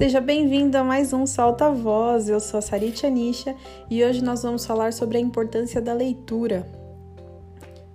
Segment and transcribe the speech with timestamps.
[0.00, 2.30] Seja bem-vindo a mais um Solta Voz.
[2.30, 3.54] Eu sou a Sarit Anisha
[3.90, 6.66] e hoje nós vamos falar sobre a importância da leitura.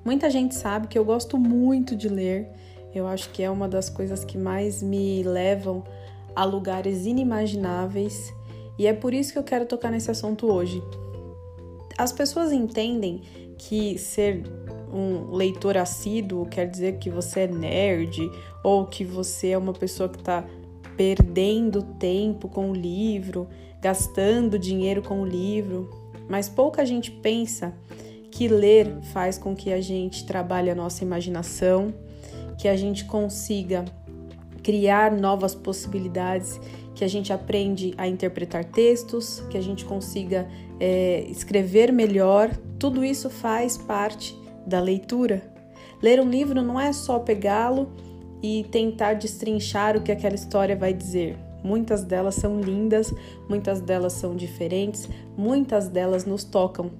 [0.06, 2.48] Muita gente sabe que eu gosto muito de ler.
[2.94, 5.84] Eu acho que é uma das coisas que mais me levam
[6.36, 8.32] a lugares inimagináveis
[8.78, 10.84] e é por isso que eu quero tocar nesse assunto hoje.
[11.98, 13.24] As pessoas entendem
[13.58, 14.44] que ser
[14.94, 18.30] um leitor assíduo quer dizer que você é nerd
[18.64, 20.46] ou que você é uma pessoa que está
[20.98, 23.48] perdendo tempo com o livro,
[23.82, 25.90] gastando dinheiro com o livro,
[26.30, 27.74] mas pouca gente pensa
[28.32, 31.94] que ler faz com que a gente trabalhe a nossa imaginação,
[32.58, 33.86] que a gente consiga
[34.64, 36.60] criar novas possibilidades,
[36.96, 40.48] que a gente aprende a interpretar textos, que a gente consiga
[40.80, 42.50] é, escrever melhor.
[42.80, 44.36] Tudo isso faz parte
[44.66, 45.42] da leitura.
[46.02, 47.92] Ler um livro não é só pegá-lo
[48.46, 51.36] e tentar destrinchar o que aquela história vai dizer.
[51.64, 53.12] Muitas delas são lindas,
[53.50, 56.92] muitas delas são diferentes, muitas delas nos tocam.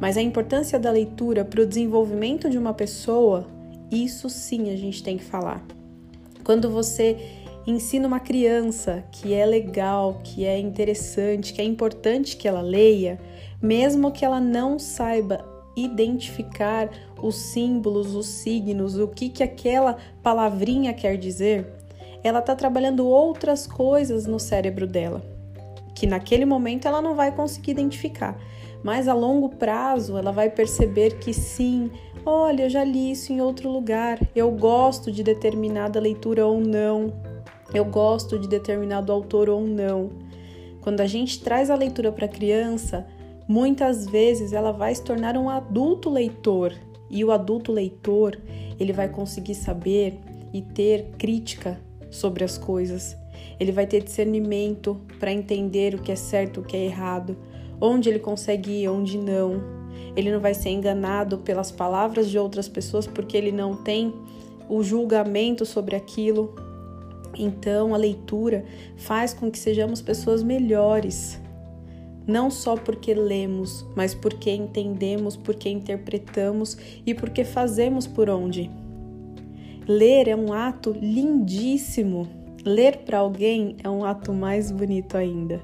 [0.00, 3.44] Mas a importância da leitura para o desenvolvimento de uma pessoa,
[3.90, 5.64] isso sim a gente tem que falar.
[6.44, 7.16] Quando você
[7.66, 13.18] ensina uma criança que é legal, que é interessante, que é importante que ela leia,
[13.60, 15.44] mesmo que ela não saiba
[15.76, 16.88] identificar
[17.26, 21.66] os símbolos, os signos, o que, que aquela palavrinha quer dizer,
[22.22, 25.22] ela está trabalhando outras coisas no cérebro dela,
[25.94, 28.38] que naquele momento ela não vai conseguir identificar.
[28.82, 31.90] Mas a longo prazo ela vai perceber que sim,
[32.26, 37.12] olha, eu já li isso em outro lugar, eu gosto de determinada leitura ou não,
[37.72, 40.10] eu gosto de determinado autor ou não.
[40.82, 43.06] Quando a gente traz a leitura para a criança,
[43.46, 46.72] Muitas vezes ela vai se tornar um adulto leitor
[47.10, 48.38] e o adulto leitor
[48.78, 50.18] ele vai conseguir saber
[50.52, 53.16] e ter crítica sobre as coisas.
[53.58, 57.36] Ele vai ter discernimento para entender o que é certo, o que é errado,
[57.80, 59.62] onde ele consegue ir, onde não.
[60.16, 64.12] Ele não vai ser enganado pelas palavras de outras pessoas porque ele não tem
[64.68, 66.54] o julgamento sobre aquilo.
[67.36, 68.64] Então, a leitura
[68.96, 71.40] faz com que sejamos pessoas melhores
[72.26, 78.70] não só porque lemos, mas porque entendemos, porque interpretamos e porque fazemos por onde.
[79.86, 82.26] Ler é um ato lindíssimo.
[82.64, 85.60] Ler para alguém é um ato mais bonito ainda.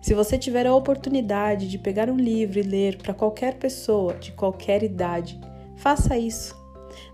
[0.00, 4.32] Se você tiver a oportunidade de pegar um livro e ler para qualquer pessoa de
[4.32, 5.40] qualquer idade,
[5.76, 6.54] faça isso.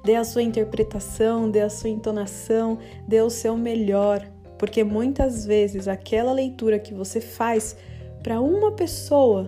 [0.03, 4.27] Dê a sua interpretação, dê a sua entonação, dê o seu melhor,
[4.59, 7.77] porque muitas vezes aquela leitura que você faz
[8.23, 9.47] para uma pessoa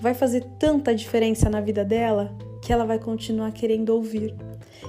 [0.00, 4.34] vai fazer tanta diferença na vida dela que ela vai continuar querendo ouvir,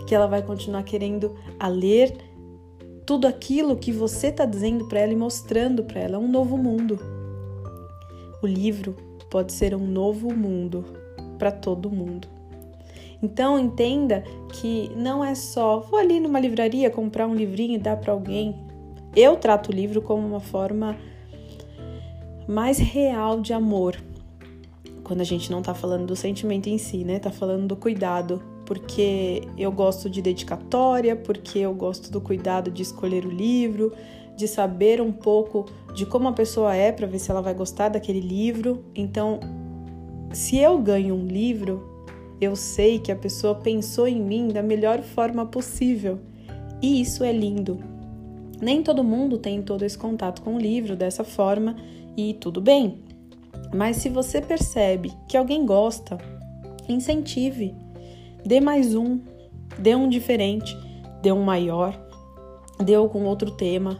[0.08, 2.14] que ela vai continuar querendo a ler
[3.06, 7.00] tudo aquilo que você está dizendo para ela e mostrando para ela um novo mundo.
[8.42, 8.96] O livro
[9.30, 10.86] pode ser um novo mundo
[11.38, 12.28] para todo mundo.
[13.22, 17.98] Então entenda que não é só vou ali numa livraria comprar um livrinho e dar
[17.98, 18.56] para alguém.
[19.16, 20.98] Eu trato o livro como uma forma
[22.52, 23.96] mais real de amor.
[25.04, 27.18] Quando a gente não tá falando do sentimento em si, né?
[27.18, 28.44] Tá falando do cuidado.
[28.66, 33.94] Porque eu gosto de dedicatória, porque eu gosto do cuidado de escolher o livro,
[34.36, 37.90] de saber um pouco de como a pessoa é para ver se ela vai gostar
[37.90, 38.84] daquele livro.
[38.94, 39.40] Então,
[40.32, 42.06] se eu ganho um livro,
[42.40, 46.20] eu sei que a pessoa pensou em mim da melhor forma possível.
[46.82, 47.91] E isso é lindo.
[48.62, 51.76] Nem todo mundo tem todo esse contato com o livro dessa forma
[52.16, 53.04] e tudo bem.
[53.74, 56.18] Mas se você percebe que alguém gosta,
[56.88, 57.74] incentive.
[58.46, 59.20] Dê mais um,
[59.80, 60.78] dê um diferente,
[61.22, 62.00] dê um maior,
[62.84, 64.00] dê algum outro tema.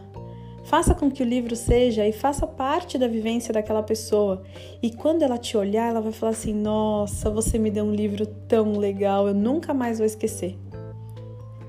[0.64, 4.42] Faça com que o livro seja e faça parte da vivência daquela pessoa.
[4.80, 8.26] E quando ela te olhar, ela vai falar assim: Nossa, você me deu um livro
[8.26, 10.56] tão legal, eu nunca mais vou esquecer.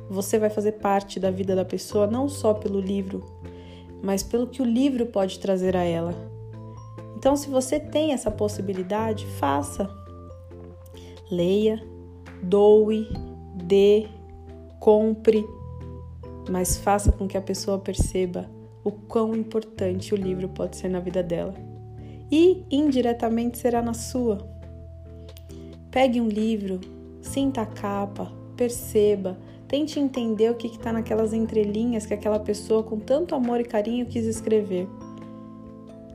[0.09, 3.23] Você vai fazer parte da vida da pessoa não só pelo livro,
[4.01, 6.13] mas pelo que o livro pode trazer a ela.
[7.17, 9.89] Então, se você tem essa possibilidade, faça.
[11.31, 11.81] Leia,
[12.41, 13.07] doe,
[13.55, 14.07] dê,
[14.79, 15.45] compre,
[16.49, 18.49] mas faça com que a pessoa perceba
[18.83, 21.53] o quão importante o livro pode ser na vida dela.
[22.29, 24.39] E indiretamente será na sua.
[25.89, 26.81] Pegue um livro,
[27.21, 29.37] sinta a capa, perceba,
[29.73, 34.05] tente entender o que está naquelas entrelinhas que aquela pessoa com tanto amor e carinho
[34.05, 34.87] quis escrever.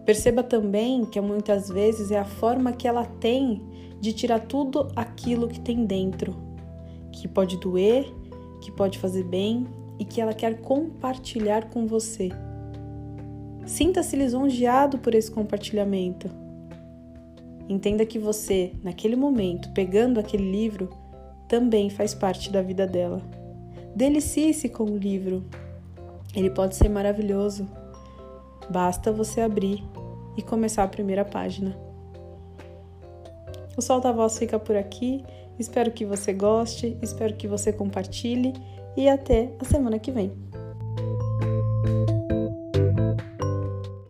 [0.06, 3.60] Perceba também que muitas vezes é a forma que ela tem
[4.00, 6.36] de tirar tudo aquilo que tem dentro,
[7.10, 8.04] que pode doer,
[8.60, 9.66] que pode fazer bem
[9.98, 12.28] e que ela quer compartilhar com você.
[13.66, 16.30] Sinta-se lisonjeado por esse compartilhamento.
[17.68, 20.90] Entenda que você, naquele momento, pegando aquele livro,
[21.48, 23.20] também faz parte da vida dela.
[23.94, 25.44] Delicie-se com o livro.
[26.34, 27.68] Ele pode ser maravilhoso.
[28.70, 29.82] Basta você abrir
[30.36, 31.76] e começar a primeira página.
[33.76, 35.24] O Solta Voz fica por aqui.
[35.58, 38.52] Espero que você goste, espero que você compartilhe
[38.96, 40.47] e até a semana que vem.